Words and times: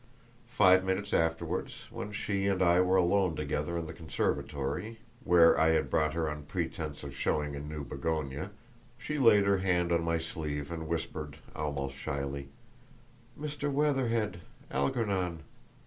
Five 0.47 0.83
minutes 0.83 1.13
afterward, 1.13 1.71
when 1.91 2.11
she 2.11 2.47
and 2.47 2.63
I 2.63 2.81
were 2.81 2.95
alone 2.95 3.35
together 3.35 3.77
in 3.77 3.85
the 3.85 3.93
conservatory, 3.93 4.97
where 5.23 5.59
I 5.59 5.67
had 5.73 5.91
brought 5.91 6.15
her 6.15 6.27
on 6.27 6.41
pretence 6.45 7.03
of 7.03 7.13
showing 7.15 7.55
a 7.55 7.59
new 7.59 7.83
begonia, 7.85 8.49
she 8.97 9.19
laid 9.19 9.45
her 9.45 9.59
hand 9.59 9.91
on 9.91 10.03
my 10.03 10.17
sleeve 10.17 10.71
and 10.71 10.87
whispered, 10.87 11.37
almost 11.55 11.95
shyly, 11.97 12.49
"Mr. 13.39 13.71
Weatherhead—Algernon! 13.71 15.43